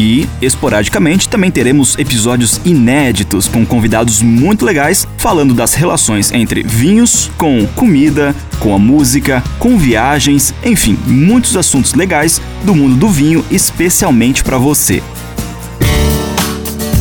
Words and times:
E, 0.00 0.28
esporadicamente, 0.40 1.28
também 1.28 1.50
teremos 1.50 1.98
episódios 1.98 2.60
inéditos 2.64 3.48
com 3.48 3.66
convidados 3.66 4.22
muito 4.22 4.64
legais 4.64 5.08
falando 5.16 5.52
das 5.52 5.74
relações 5.74 6.30
entre 6.30 6.62
vinhos, 6.62 7.28
com 7.36 7.66
comida, 7.74 8.32
com 8.60 8.72
a 8.72 8.78
música, 8.78 9.42
com 9.58 9.76
viagens, 9.76 10.54
enfim, 10.64 10.96
muitos 11.04 11.56
assuntos 11.56 11.94
legais 11.94 12.40
do 12.62 12.76
mundo 12.76 12.94
do 12.94 13.08
vinho, 13.08 13.44
especialmente 13.50 14.44
para 14.44 14.56
você. 14.56 15.02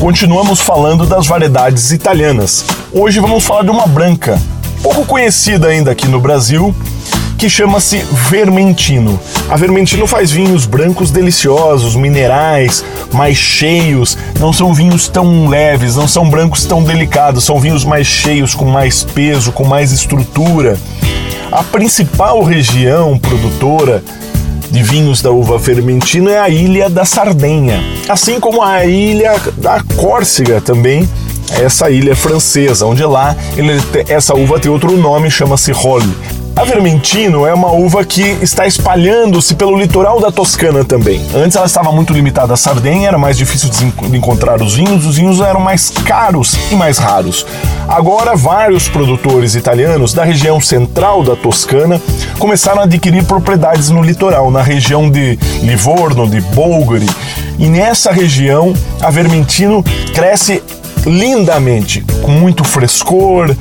Continuamos 0.00 0.60
falando 0.60 1.04
das 1.04 1.26
variedades 1.26 1.90
italianas. 1.90 2.64
Hoje 2.90 3.20
vamos 3.20 3.44
falar 3.44 3.64
de 3.64 3.70
uma 3.70 3.86
branca, 3.86 4.40
pouco 4.82 5.04
conhecida 5.04 5.68
ainda 5.68 5.90
aqui 5.90 6.08
no 6.08 6.18
Brasil, 6.18 6.74
que 7.36 7.50
chama-se 7.50 7.98
Vermentino. 8.28 9.20
A 9.48 9.56
Vermentino 9.56 10.06
faz 10.06 10.30
vinhos 10.30 10.64
brancos 10.64 11.10
deliciosos, 11.10 11.94
minerais, 11.94 12.84
mais 13.12 13.36
cheios, 13.36 14.16
não 14.40 14.52
são 14.52 14.72
vinhos 14.72 15.08
tão 15.08 15.48
leves, 15.48 15.96
não 15.96 16.08
são 16.08 16.28
brancos 16.28 16.64
tão 16.64 16.82
delicados, 16.82 17.44
são 17.44 17.60
vinhos 17.60 17.84
mais 17.84 18.06
cheios, 18.06 18.54
com 18.54 18.64
mais 18.64 19.04
peso, 19.04 19.52
com 19.52 19.64
mais 19.64 19.92
estrutura. 19.92 20.78
A 21.52 21.62
principal 21.62 22.42
região 22.42 23.18
produtora 23.18 24.02
de 24.70 24.82
vinhos 24.82 25.22
da 25.22 25.30
uva 25.30 25.58
Fermentino 25.58 26.28
é 26.28 26.38
a 26.38 26.48
ilha 26.48 26.90
da 26.90 27.04
Sardenha, 27.04 27.82
assim 28.08 28.40
como 28.40 28.62
a 28.62 28.84
ilha 28.84 29.36
da 29.56 29.82
Córcega 29.96 30.60
também, 30.60 31.08
essa 31.50 31.90
ilha 31.90 32.16
francesa, 32.16 32.86
onde 32.86 33.04
lá 33.04 33.36
ele, 33.56 33.72
essa 34.08 34.34
uva 34.34 34.58
tem 34.58 34.70
outro 34.70 34.96
nome, 34.96 35.30
chama-se 35.30 35.70
Rolle. 35.70 36.12
A 36.56 36.64
Vermentino 36.64 37.46
é 37.46 37.52
uma 37.52 37.70
uva 37.70 38.02
que 38.02 38.22
está 38.40 38.66
espalhando-se 38.66 39.54
pelo 39.54 39.76
litoral 39.76 40.18
da 40.22 40.32
Toscana 40.32 40.82
também. 40.86 41.20
Antes 41.34 41.54
ela 41.54 41.66
estava 41.66 41.92
muito 41.92 42.14
limitada 42.14 42.54
à 42.54 42.56
Sardenha, 42.56 43.08
era 43.08 43.18
mais 43.18 43.36
difícil 43.36 43.68
de 43.68 44.16
encontrar 44.16 44.62
os 44.62 44.74
vinhos, 44.74 45.04
os 45.04 45.16
vinhos 45.16 45.42
eram 45.42 45.60
mais 45.60 45.90
caros 45.90 46.56
e 46.72 46.74
mais 46.74 46.96
raros. 46.96 47.46
Agora, 47.86 48.34
vários 48.34 48.88
produtores 48.88 49.54
italianos 49.54 50.14
da 50.14 50.24
região 50.24 50.58
central 50.58 51.22
da 51.22 51.36
Toscana 51.36 52.00
começaram 52.38 52.80
a 52.80 52.84
adquirir 52.84 53.22
propriedades 53.24 53.90
no 53.90 54.02
litoral, 54.02 54.50
na 54.50 54.62
região 54.62 55.10
de 55.10 55.38
Livorno, 55.62 56.26
de 56.26 56.40
Bolgari. 56.40 57.06
E 57.58 57.68
nessa 57.68 58.10
região, 58.10 58.72
a 59.02 59.10
Vermentino 59.10 59.84
cresce 60.14 60.62
lindamente, 61.04 62.04
com 62.22 62.30
muito 62.30 62.64
frescor, 62.64 63.54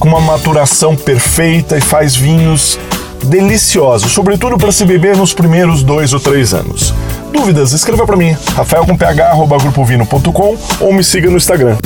com 0.00 0.08
uma 0.08 0.20
maturação 0.20 0.96
perfeita 0.96 1.76
e 1.76 1.80
faz 1.80 2.16
vinhos 2.16 2.78
deliciosos, 3.22 4.10
sobretudo 4.10 4.56
para 4.56 4.72
se 4.72 4.84
beber 4.84 5.16
nos 5.16 5.34
primeiros 5.34 5.82
dois 5.82 6.14
ou 6.14 6.18
três 6.18 6.54
anos. 6.54 6.94
Dúvidas? 7.30 7.72
Escreva 7.72 8.06
para 8.06 8.16
mim, 8.16 8.34
rafael.ph@grupovino.com 8.56 10.56
ou 10.80 10.92
me 10.92 11.04
siga 11.04 11.30
no 11.30 11.36
Instagram. 11.36 11.76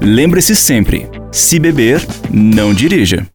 Lembre-se 0.00 0.56
sempre: 0.56 1.10
se 1.30 1.58
beber, 1.58 2.04
não 2.30 2.72
dirija. 2.72 3.26